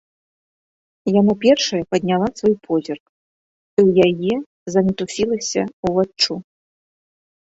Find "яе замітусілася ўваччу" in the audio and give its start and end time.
4.07-6.33